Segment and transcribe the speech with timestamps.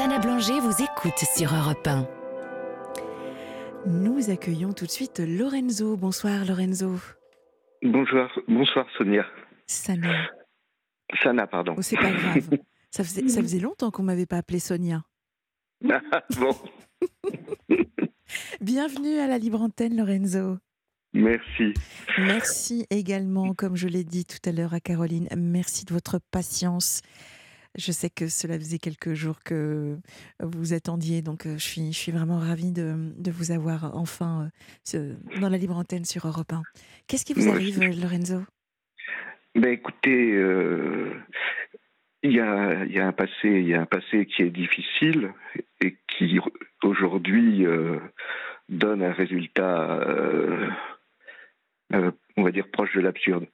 [0.00, 2.08] Sana Blanger vous écoute sur Europe 1.
[3.84, 5.94] Nous accueillons tout de suite Lorenzo.
[5.98, 6.98] Bonsoir Lorenzo.
[7.82, 9.26] Bonjour, bonsoir Sonia.
[9.66, 10.30] Sana.
[11.22, 11.74] Sana, pardon.
[11.76, 12.48] Oh, c'est pas grave.
[12.90, 15.02] ça, faisait, ça faisait longtemps qu'on m'avait pas appelé Sonia.
[15.82, 16.56] bon.
[18.62, 20.56] Bienvenue à la Libre Antenne, Lorenzo.
[21.12, 21.74] Merci.
[22.16, 27.02] Merci également, comme je l'ai dit tout à l'heure à Caroline, merci de votre patience.
[27.78, 29.96] Je sais que cela faisait quelques jours que
[30.40, 34.50] vous attendiez, donc je suis, je suis vraiment ravie de, de vous avoir enfin
[34.94, 36.62] euh, dans la libre antenne sur Europe 1.
[37.06, 37.80] Qu'est-ce qui vous arrive.
[37.80, 38.42] Lorenzo?
[39.54, 41.12] Ben écoutez, euh,
[42.22, 44.50] il y, a, il y a un passé, il y a un passé qui est
[44.50, 45.32] difficile
[45.80, 46.38] et qui
[46.84, 47.98] aujourd'hui euh,
[48.68, 50.70] donne un résultat, euh,
[52.36, 53.46] on va dire proche de l'absurde.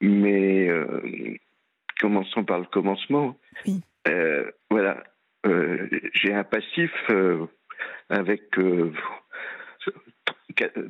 [0.00, 0.70] Mais
[2.00, 3.36] commençons par le commencement.
[3.66, 3.80] Oui.
[4.08, 5.04] Euh, voilà,
[5.46, 7.46] Euh, j'ai un passif euh,
[8.10, 8.92] avec euh,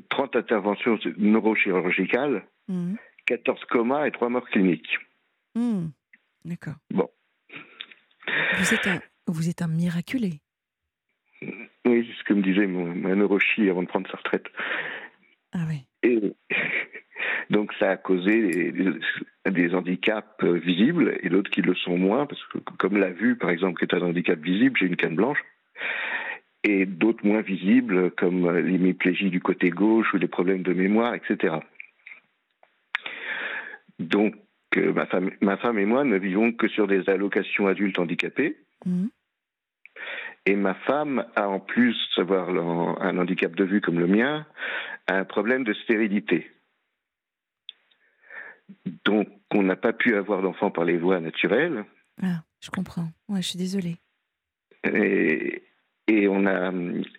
[0.08, 2.42] 30 interventions neurochirurgicales.
[2.68, 2.96] Mhm.
[3.26, 4.98] 14 comas et 3 morts cliniques.
[5.54, 5.92] Mhm.
[6.44, 6.74] D'accord.
[6.90, 7.08] Bon.
[8.58, 10.40] Vous êtes un, vous êtes un miraculé.
[11.84, 14.46] Oui, c'est ce que me disait mon, ma neurochi avant de prendre sa retraite.
[15.52, 15.86] Ah oui.
[16.02, 16.32] Et
[17.50, 21.98] donc ça a causé des, des- des handicaps euh, visibles et d'autres qui le sont
[21.98, 24.96] moins, parce que comme la vue, par exemple, qui est un handicap visible, j'ai une
[24.96, 25.42] canne blanche,
[26.62, 31.14] et d'autres moins visibles, comme euh, l'hémiplégie du côté gauche ou les problèmes de mémoire,
[31.14, 31.56] etc.
[33.98, 34.34] Donc
[34.76, 38.56] euh, ma, femme, ma femme et moi ne vivons que sur des allocations adultes handicapés.
[38.86, 39.10] Mhm.
[40.46, 44.46] Et ma femme a en plus d'avoir un handicap de vue comme le mien,
[45.08, 46.50] un problème de stérilité.
[49.04, 51.84] Donc on n'a pas pu avoir d'enfant par les voies naturelles.
[52.22, 53.08] Ah, je comprends.
[53.28, 53.96] Ouais, je suis désolée.
[54.84, 55.62] Et,
[56.08, 56.72] et on a,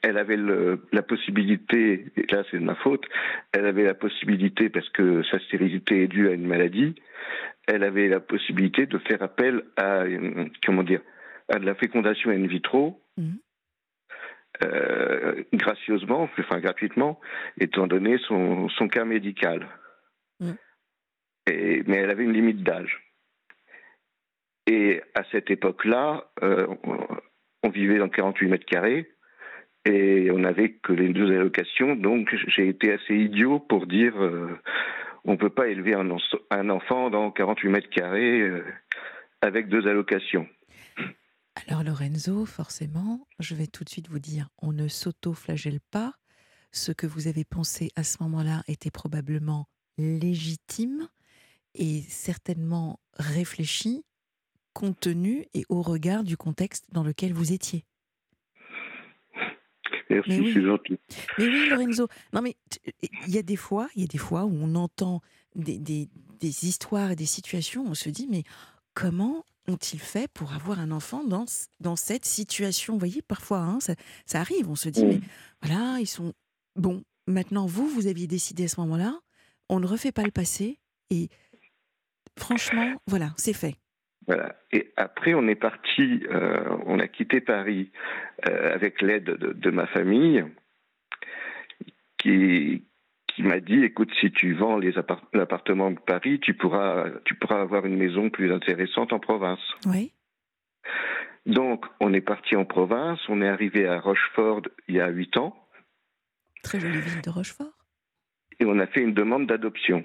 [0.04, 3.06] elle avait le- la possibilité, et là c'est de ma faute,
[3.54, 6.96] elle avait la possibilité, parce que sa stérilité est due à une maladie,
[7.68, 10.04] elle avait la possibilité de faire appel à,
[10.66, 11.02] comment dire,
[11.50, 13.38] à de la fécondation in vitro, Mhm.
[14.64, 17.20] euh, gracieusement, enfin gratuitement,
[17.60, 19.68] étant donné son, son cas médical.
[21.48, 23.02] Mais elle avait une limite d'âge.
[24.68, 26.68] Et à cette époque-là, euh,
[27.64, 29.10] on, vivait dans 48 mètres carrés
[29.86, 31.96] et on n'avait que les deux allocations.
[31.96, 34.60] Donc j'ai été assez idiot pour dire euh,
[35.26, 38.64] on ne peut pas élever un enfant dans 48 mètres carrés euh,
[39.42, 40.48] avec deux allocations.
[41.68, 46.14] Alors Lorenzo, forcément, je vais tout de suite vous dire, on ne s'auto-flagelle pas.
[46.72, 51.08] Ce que vous avez pensé à ce moment-là était probablement légitime
[51.76, 54.04] et certainement réfléchi,
[54.74, 57.86] compte tenu et au regard du contexte dans lequel vous étiez.
[60.10, 60.52] Merci, Mais oui.
[60.54, 61.00] c'est gentil.
[61.38, 62.08] Mais oui, Lorenzo.
[62.34, 62.80] Non, mais t-
[63.28, 65.22] il y a des fois, il y a des fois où on entend
[65.56, 68.44] des, des, des histoires et des situations, on se dit, mais
[68.94, 71.46] comment ont-ils fait pour avoir un enfant dans,
[71.80, 72.94] dans cette situation?
[72.94, 73.96] Vous voyez, parfois, hein, ça,
[74.26, 75.22] ça arrive, on se dit, mais
[75.62, 76.34] voilà, ils sont...
[76.76, 79.18] Bon, maintenant, vous, vous aviez décidé à ce moment-là,
[79.70, 80.78] on ne refait pas le passé,
[81.10, 81.30] et
[82.42, 83.76] franchement, voilà, c'est fait.
[84.28, 84.56] Voilà.
[84.72, 87.92] Et après, on est parti, euh, on a quitté Paris
[88.48, 90.44] euh, avec l'aide de, de ma famille,
[92.18, 92.84] qui,
[93.28, 97.36] qui m'a dit écoute, si tu vends les appart- l'appartement de Paris, tu pourras, tu
[97.36, 99.60] pourras avoir une maison plus intéressante en province.
[99.88, 100.14] Oui,
[101.46, 105.36] Donc, on est parti en province, on est arrivé à Rochefort il y a huit
[105.38, 105.56] ans,
[106.64, 107.74] très jolie ville de Rochefort.
[108.60, 110.04] et on a fait une demande d'adoption.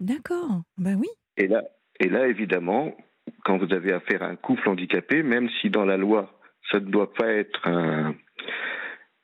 [0.00, 1.08] D'accord, ben oui.
[1.36, 1.62] Et là,
[2.00, 2.96] et là, évidemment,
[3.44, 6.38] quand vous avez affaire à un couple handicapé, même si dans la loi,
[6.70, 8.14] ça ne doit pas être un,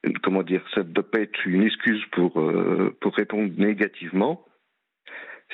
[0.04, 4.44] une- comment dire, ça ne doit pas être une excuse pour, euh, pour répondre négativement,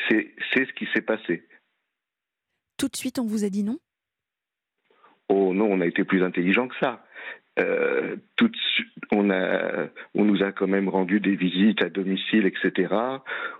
[0.08, 1.46] c'est ce qui s'est passé.
[2.76, 3.78] Tout de suite, on vous a dit non?
[5.28, 7.04] Oh non, on a été plus intelligent que ça.
[7.58, 8.16] Euh,
[9.10, 12.94] on, nous a quand même rendu des visites à domicile, etc.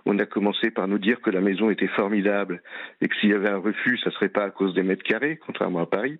[0.05, 2.61] On a commencé par nous dire que la maison était formidable
[3.01, 5.37] et que s'il y avait un refus, ça serait pas à cause des mètres carrés,
[5.37, 6.19] contrairement à Paris.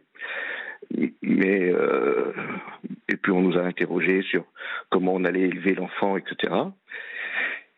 [1.21, 2.33] Mais euh,
[3.07, 4.45] et puis on nous a interrogé sur
[4.89, 6.53] comment on allait élever l'enfant, etc.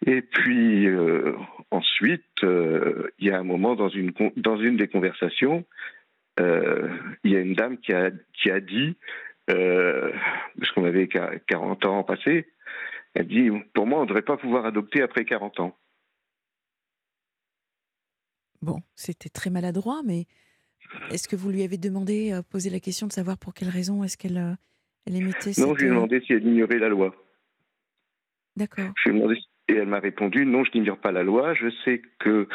[0.05, 1.33] Et puis euh,
[1.71, 5.65] ensuite, il y a un moment dans une dans une des conversations,
[6.39, 8.95] il y a une dame qui a qui a dit
[9.51, 10.11] euh,
[10.59, 12.47] parce qu'on avait quar- 40 ans passés,
[13.13, 15.77] elle dit pour moi on ne devrait pas pouvoir adopter après 40 ans.
[18.61, 20.25] Bon, c'était très maladroit, mais
[21.09, 24.03] est-ce que vous lui avez demandé, euh, posé la question de savoir pour quelle raison
[24.03, 24.53] est-ce qu'elle euh,
[25.07, 27.15] elle émettait Non, cette, je lui ai euh, demandé si elle ignorait la loi.
[28.55, 28.91] D'accord.
[29.03, 31.53] Je lui ai demandé si- et elle m'a répondu non, je n'ignore pas la loi.
[31.53, 32.47] Je sais que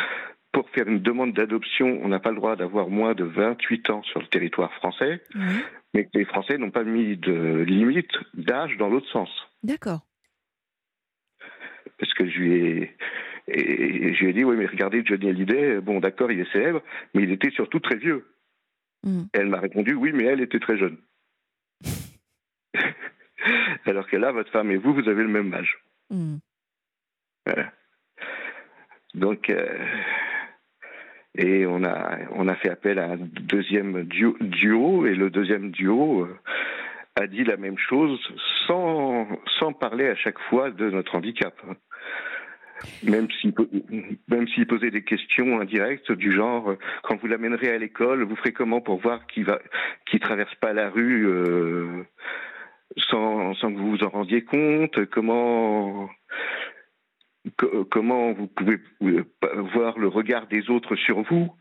[0.57, 4.03] pour faire une demande d'adoption, on n'a pas le droit d'avoir moins de 28 ans
[4.05, 5.21] sur le territoire français,
[5.93, 9.29] mais que les Français n'ont pas mis de limite d'âge dans l'autre sens.
[9.63, 10.07] D'accord.
[11.99, 12.97] Parce que je lui ai,
[13.49, 16.81] et je lui ai dit, oui, mais regardez Johnny Hallyday, bon, d'accord, il est célèbre,
[17.13, 18.27] mais il était surtout très vieux.
[19.05, 20.97] Et elle m'a répondu, oui, mais elle était très jeune.
[23.85, 25.77] Alors que là, votre femme et vous, vous avez le même âge.
[26.09, 26.37] Hmm.
[27.45, 27.75] Voilà.
[29.13, 29.87] Donc, euh,
[31.37, 35.71] et on a, on a fait appel à un deuxième duo, duo et le deuxième
[35.71, 36.37] duo euh,
[37.17, 38.21] a dit la même chose
[38.67, 39.27] sans,
[39.59, 41.55] sans parler à chaque fois de notre handicap.
[43.03, 43.55] Même s'il
[44.29, 48.53] même posait des questions indirectes du genre euh, quand vous l'amènerez à l'école, vous ferez
[48.53, 49.61] comment pour voir qu'il va
[50.05, 52.05] qu'il traverse pas la rue euh,
[52.97, 55.07] sans, sans que vous vous en rendiez compte?
[55.07, 56.11] Comment co-
[57.91, 59.25] comment vous pouvez euh,
[59.75, 61.53] voir le regard des autres sur vous?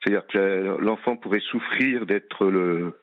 [0.00, 2.98] C'est-à-dire que l'enfant pourrait souffrir d'être le,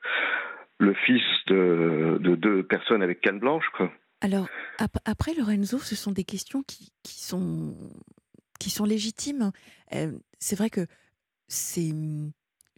[1.06, 3.90] fils de, de deux personnes avec canne blanche, quoi.
[4.22, 4.48] Alors,
[4.78, 7.74] ap- après, Lorenzo, ce sont des questions qui, qui sont,
[8.58, 9.50] qui sont légitimes.
[9.94, 10.82] Euh, c'est vrai que
[11.48, 11.90] c'est,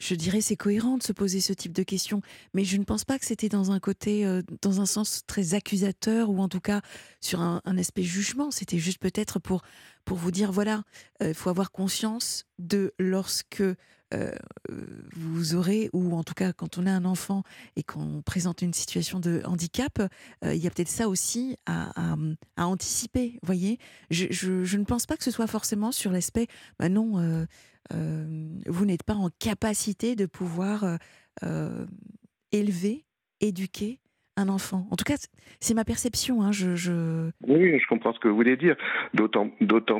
[0.02, 2.22] je dirais, c'est cohérent de se poser ce type de questions,
[2.54, 5.54] mais je ne pense pas que c'était dans un côté, euh, dans un sens très
[5.54, 6.80] accusateur ou en tout cas
[7.20, 8.50] sur un, aspect jugement.
[8.50, 9.62] C'était juste peut-être pour,
[10.06, 10.82] vous dire, voilà,
[11.22, 13.62] euh, il faut avoir conscience de lorsque
[14.12, 14.32] euh,
[15.16, 17.42] vous aurez, ou en tout cas quand on a un enfant
[17.76, 19.98] et qu'on présente une situation de handicap,
[20.44, 22.16] euh, il y a peut-être ça aussi à,
[22.56, 23.78] anticiper, voyez.
[24.10, 26.46] Je, ne pense pas que ce soit forcément sur l'aspect,
[26.78, 27.18] bah non,
[27.92, 30.98] euh, vous n'êtes pas en capacité de pouvoir
[32.52, 33.06] élever,
[33.40, 34.00] éduquer
[34.36, 34.86] un enfant.
[34.90, 35.16] En tout cas,
[35.60, 36.42] c'est ma perception.
[36.42, 37.30] Hein, je, je...
[37.46, 38.76] Oui, je comprends ce que vous voulez dire.
[39.14, 39.50] D'autant,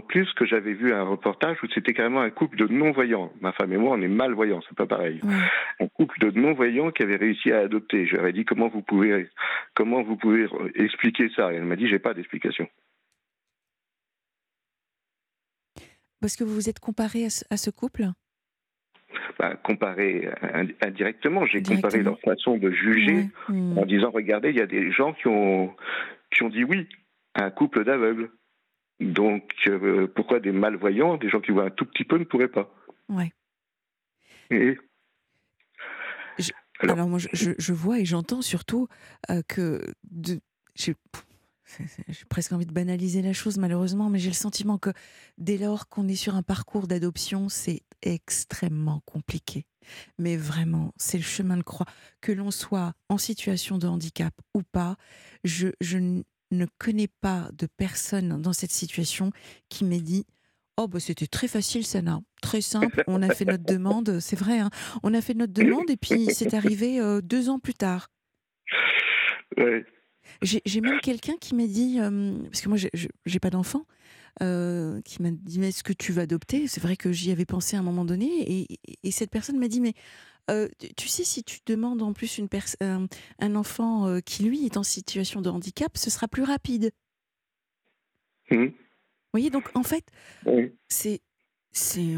[0.01, 3.33] plus que j'avais vu un reportage où c'était carrément un couple de non-voyants.
[3.41, 5.21] Ma femme et moi, on est malvoyants, c'est pas pareil.
[5.23, 5.35] ouais.
[5.81, 8.07] Un couple de non-voyants qui avait réussi à adopter.
[8.07, 9.29] Je leur ai dit comment vous pouvez,
[9.75, 10.47] comment vous pouvez
[10.77, 11.53] expliquer ça?
[11.53, 12.67] Et elle m'a dit j'ai pas d'explication.
[16.21, 18.07] Parce que vous vous êtes comparé à ce, à ce couple?
[19.39, 23.29] Bah, comparé ind- indirectement, j'ai comparé leur façon de juger.
[23.49, 23.79] Hmm.
[23.79, 25.75] en disant regardez, il y a des gens qui ont
[26.31, 26.89] qui ont dit oui
[27.35, 28.31] à un couple d'aveugles.
[29.01, 32.49] Donc euh, pourquoi des malvoyants, des gens qui voient un tout petit peu, ne pourraient
[32.49, 32.73] pas?
[33.09, 33.33] Ouais.
[34.51, 34.77] Et
[36.83, 38.89] Alors- Alors, moi, je vois et j'entends surtout
[39.31, 39.81] euh, que
[40.11, 40.41] de,
[42.09, 44.91] j'ai presque envie de banaliser la chose malheureusement, mais j'ai le sentiment que
[45.39, 49.67] dès lors qu'on est sur un parcours d'adoption, c'est extrêmement compliqué.
[50.19, 51.87] Mais vraiment, c'est le chemin de croix.
[52.21, 54.97] Que l'on soit en situation de handicap ou pas,
[55.45, 55.69] je,
[56.51, 59.33] ne connais pas de personne dans cette situation
[59.69, 60.27] qui m'ait dit
[60.79, 62.21] Oh, bah, c'était très facile, Sana.
[62.41, 63.05] Très simple.
[63.07, 64.21] On a fait notre demande.
[64.21, 64.71] C'est vrai, hein.
[65.03, 68.09] on a fait notre demande et puis c'est arrivé euh, deux ans plus tard.
[69.59, 69.85] ouais,
[70.41, 72.91] J'ai même quelqu'un qui m'a dit, euh, parce que moi j'ai-
[73.41, 73.87] pas d'enfant,
[74.41, 76.67] euh, qui m'a dit mais est-ce que tu vas adopter?
[76.67, 79.59] C'est vrai que j'y avais pensé à un moment donné et, et- et cette personne
[79.59, 79.95] m'a dit mais
[80.51, 82.49] euh, tu- sais si tu demandes en plus une
[82.81, 83.07] un,
[83.39, 86.93] un enfant qui lui est en situation de handicap, ce sera plus rapide.
[88.51, 88.75] Hum, Vous
[89.39, 90.05] voyez donc en fait
[90.89, 91.21] c'est
[91.71, 92.17] c'est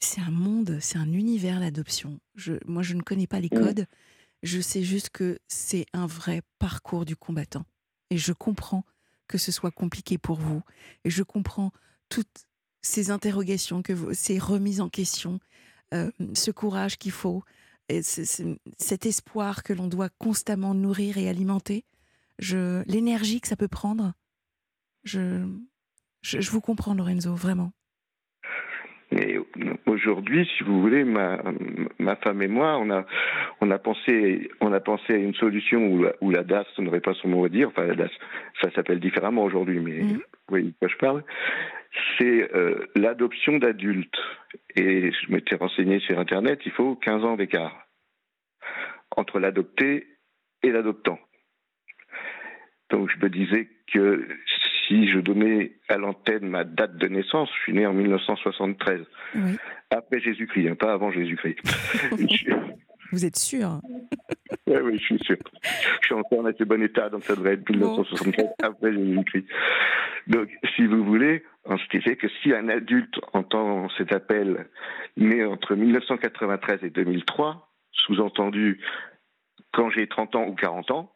[0.00, 2.20] c'est un monde, c'est un univers l'adoption.
[2.66, 3.60] Moi, je ne connais pas les Mm.
[3.60, 3.86] codes.
[4.44, 7.64] Je sais juste que c'est un vrai parcours du combattant.
[8.10, 8.84] Et je comprends
[9.26, 10.62] que ce soit compliqué pour vous.
[11.04, 11.72] Et je comprends
[12.10, 12.46] toutes
[12.82, 15.40] ces interrogations, que vous, ces remises en question,
[15.94, 17.42] euh, ce courage qu'il faut,
[17.88, 21.86] et ce- ce- cet espoir que l'on doit constamment nourrir et alimenter.
[22.38, 24.12] L'énergie que ça peut prendre.
[25.04, 25.46] Je
[26.50, 27.72] vous comprends, Lorenzo, vraiment.
[29.14, 29.36] Mais
[29.86, 31.40] aujourd'hui, si vous voulez, ma,
[32.00, 33.06] ma femme et moi, on a,
[33.60, 37.00] on a pensé, on a pensé à une solution où la, où la DAS n'aurait
[37.00, 37.68] pas son mot à dire.
[37.68, 38.10] Enfin, la DAS,
[38.60, 40.14] ça s'appelle différemment aujourd'hui, mais Mhm.
[40.16, 41.22] vous voyez de quoi je parle.
[42.18, 44.18] C'est euh, l'adoption d'adultes.
[44.76, 47.86] Et je m'étais renseigné sur Internet, il faut 15 ans d'écart
[49.16, 50.08] entre l'adopté
[50.64, 51.20] et l'adoptant.
[52.90, 54.26] Donc je me disais que
[54.86, 59.00] si je donnais à l'antenne ma date de naissance, je suis né en 1973,
[59.34, 59.56] Oui.
[59.90, 61.58] après Jésus-Christ, hein, pas avant Jésus-Christ.
[63.12, 63.80] Vous êtes sûr?
[64.66, 65.36] Oui, oui, je suis sûr.
[66.00, 69.46] Je suis encore en assez bon état, donc ça devrait être 1973 après Jésus-Christ.
[70.26, 74.66] Donc, si vous voulez, ce qui fait que si un adulte entend cet appel
[75.16, 78.80] né entre 1993 et 2003, sous-entendu
[79.72, 81.12] quand j'ai 30 ans ou 40 ans,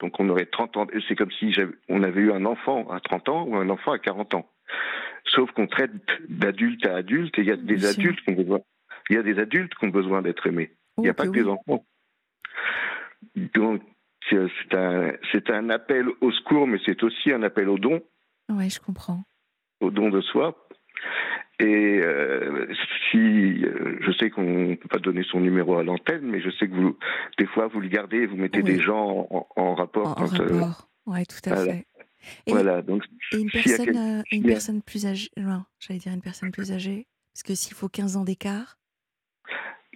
[0.00, 1.54] donc on aurait 30 ans, c'est comme si
[1.88, 4.50] on avait eu un enfant à 30 ans ou un enfant à 40 ans.
[5.26, 5.92] Sauf qu'on traite
[6.28, 8.60] d'adulte à adulte et il y a des adultes qui ont besoin,
[9.10, 10.72] il y a des adultes qui ont besoin d'être aimés.
[10.98, 11.84] il n'y a pas que des enfants.
[13.54, 13.82] Donc
[14.28, 15.12] c'est un,
[15.48, 18.00] un appel au secours, mais c'est aussi un appel au don.
[18.48, 19.22] Oui, je comprends.
[19.80, 20.66] Au don de soi.
[21.58, 22.66] Et euh,
[23.10, 23.18] si
[24.20, 26.96] sais qu'on ne peut pas donner son numéro à l'antenne, mais je sais que vous,
[27.38, 30.18] des fois, vous le gardez et vous mettez des gens en, rapport.
[30.18, 31.86] En, euh, rapport, oui, tout à fait.
[32.46, 35.30] Et, voilà, donc, une personne, une personne plus âgée,
[35.78, 38.78] j'allais dire une personne plus âgée, parce que s'il faut 15 ans d'écart.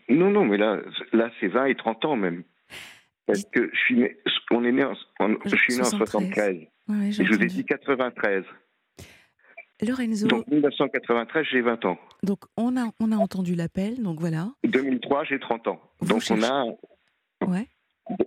[0.08, 0.80] Non, non, mais là,
[1.12, 2.44] là c'est 20 et 30 ans même.
[3.26, 4.16] Parce que je suis né,
[4.50, 4.94] on est né en,
[5.44, 6.56] je suis né en 73.
[6.56, 6.68] et
[7.10, 8.44] je vous ai dit 93.
[9.82, 10.26] Lorenzo.
[10.28, 11.98] Donc 1993, j'ai 20 ans.
[12.22, 14.48] Donc on a, on a entendu l'appel, donc voilà.
[14.64, 15.80] 2003, j'ai 30 ans.
[16.02, 16.64] donc on a.
[17.46, 17.68] Ouais.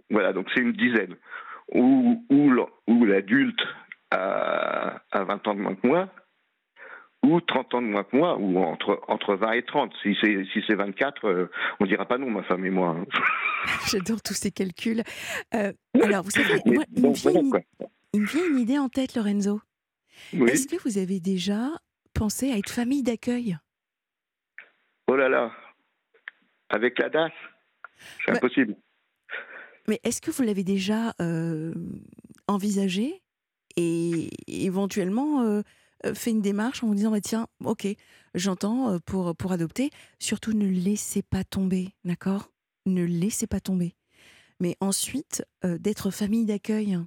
[0.09, 1.15] Voilà, donc c'est une dizaine.
[1.73, 3.59] Où, où, l'adulte
[4.11, 6.09] a, a 20 ans de moins que moi,
[7.23, 9.91] ou 30 ans de moins que moi, ou entre, entre 20 et 30.
[10.01, 11.49] Si c'est si 24, euh,
[11.79, 12.89] on ne dira pas non, ma femme et moi.
[12.89, 13.05] Hein.
[13.91, 15.03] J'adore tous ces calculs.
[15.53, 17.03] Euh, alors, vous savez, moi, il,
[18.21, 19.61] me vient une, idée en tête, Lorenzo.
[20.33, 21.69] Est-ce que vous avez déjà
[22.13, 23.57] pensé à être famille d'accueil?
[25.07, 25.51] Oh là là
[26.69, 27.31] Avec la DAS?
[28.25, 28.75] C'est bah, impossible.
[29.87, 31.73] Mais est-ce que vous l'avez déjà euh,
[32.47, 33.21] envisagé
[33.75, 35.61] et éventuellement euh,
[36.13, 37.87] fait une démarche en vous disant bah, tiens, ok,
[38.33, 39.91] j'entends euh, pour, pour adopter.
[40.19, 42.51] Surtout, ne laissez pas tomber, d'accord?
[42.85, 43.95] Ne laissez pas tomber.
[44.59, 46.97] Mais ensuite, euh, d'être famille d'accueil.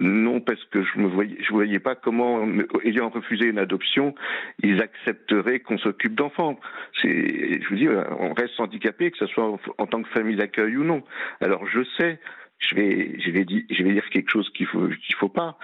[0.00, 2.46] Non, parce que je ne voyais, voyais pas comment,
[2.84, 4.14] ayant refusé une adoption,
[4.62, 6.58] ils accepteraient qu'on s'occupe d'enfants.
[7.02, 10.84] Je vous dis, on reste handicapé, que ce soit en tant que famille d'accueil ou
[10.84, 11.02] non.
[11.40, 12.20] Alors je sais
[12.58, 15.58] je vais, je vais, dire, je vais dire quelque chose qu'il faut, qu'il faut pas.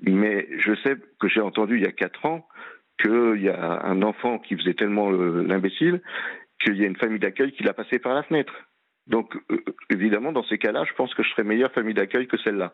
[0.00, 2.46] Mais je sais que j'ai entendu il y a quatre ans
[3.00, 6.00] qu'il y a un enfant qui faisait tellement l'imbécile
[6.60, 8.52] qu'il y a une famille d'accueil qui l'a passé par la fenêtre.
[9.08, 12.36] Donc, euh, évidemment, dans ces cas-là, je pense que je serais meilleure famille d'accueil que
[12.38, 12.72] celle-là.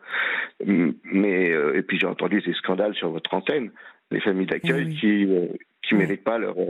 [0.65, 3.71] Mais euh, et puis j'ai entendu ces scandales sur votre antenne,
[4.11, 5.47] les familles d'accueil eh qui euh,
[5.81, 6.55] qui méritent pas leur.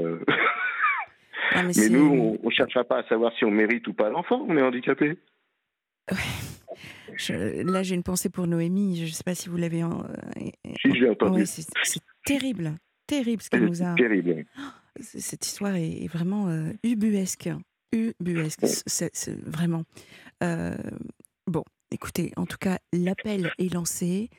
[1.51, 4.43] Ah, mais, nous, on, ne cherchera pas à savoir si on mérite ou pas l'enfant.
[4.49, 5.15] On est handicapé.
[7.29, 8.97] là, j'ai une pensée pour Noémie.
[8.97, 9.83] Je ne sais pas si vous l'avez.
[9.83, 10.05] En...
[10.81, 11.45] Si, j'ai entendu.
[11.45, 12.71] c'est terrible,
[13.05, 13.93] terrible ce qu'elle nous a.
[13.93, 14.45] Terrible.
[14.99, 17.49] Cette histoire est vraiment euh, ubuesque.
[17.91, 19.83] Ubuesque, c'est vraiment.
[20.43, 20.75] Euh,
[21.47, 24.29] bon, écoutez, en tout cas, l'appel est lancé.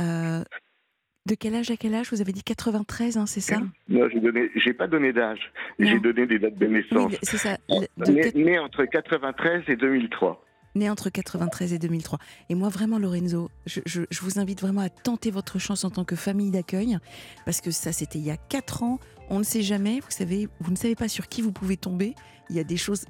[0.00, 0.42] Euh,
[1.26, 2.10] de quel âge à quel âge?
[2.10, 3.60] Vous avez dit 93, hein, c'est ça?
[3.88, 5.52] Non, j'ai donné, j'ai pas donné d'âge.
[5.78, 7.12] J'ai donné des dates de naissance.
[7.12, 7.56] Oui, c'est ça.
[8.34, 10.43] né, entre 93 et 2003
[10.74, 12.18] né entre 93 et 2003.
[12.48, 16.16] Et moi, vraiment, Lorenzo, je, vous invite vraiment à tenter votre chance en tant que
[16.16, 16.98] famille d'accueil,
[17.44, 18.98] parce que ça, c'était il y a 4 ans.
[19.30, 22.14] On ne sait jamais, vous savez, vous ne savez pas sur qui vous pouvez tomber.
[22.50, 23.04] Il y a des choses.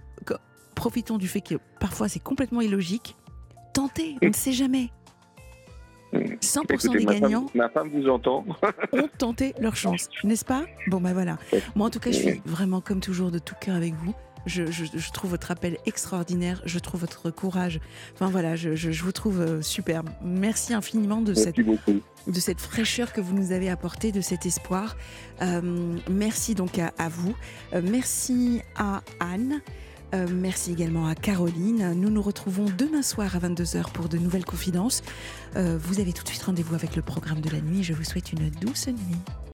[0.75, 3.17] Profitons du fait que parfois c'est complètement illogique.
[3.73, 4.91] Tentez, on ne sait jamais.
[6.13, 8.45] 100% des gagnants ma femme vous entend.
[8.93, 10.65] ont tenté leur chance, n'est-ce pas?
[10.89, 11.39] Bon, ben voilà.
[11.75, 14.15] Moi, en tout cas, je suis vraiment, comme toujours, de tout cœur avec vous.
[14.47, 16.63] Je, trouve votre appel extraordinaire.
[16.65, 17.81] Je trouve votre courage.
[18.15, 20.11] Enfin voilà, je, vous trouve euh, superbe.
[20.23, 24.97] Merci infiniment de cette, de cette fraîcheur que vous nous avez apportée, de cet espoir.
[25.43, 27.35] Euh, merci donc à, vous.
[27.73, 29.61] Euh, merci à Anne.
[30.13, 31.93] merci également à Caroline.
[31.97, 35.03] Nous nous retrouvons demain soir à 22h pour de nouvelles confidences.
[35.57, 37.83] vous avez tout de suite rendez-vous avec le programme de la nuit.
[37.83, 39.35] Je vous souhaite une douce nuit.